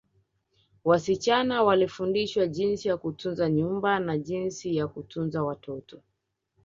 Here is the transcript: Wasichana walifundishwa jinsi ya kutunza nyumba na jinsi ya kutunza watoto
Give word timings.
Wasichana 0.83 1.63
walifundishwa 1.63 2.47
jinsi 2.47 2.87
ya 2.87 2.97
kutunza 2.97 3.49
nyumba 3.49 3.99
na 3.99 4.17
jinsi 4.17 4.75
ya 4.75 4.87
kutunza 4.87 5.43
watoto 5.43 6.01